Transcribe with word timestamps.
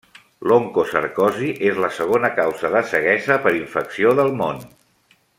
L'oncocercosi 0.51 1.49
és 1.67 1.81
la 1.83 1.89
segona 1.97 2.31
causa 2.39 2.71
de 2.77 2.81
ceguesa 2.93 3.37
per 3.47 3.53
infecció 3.61 4.15
del 4.21 4.33
món. 4.43 4.65